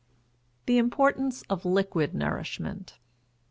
[0.65, 2.97] THE IMPORTANCE OF LIQUID NOURISHMENT.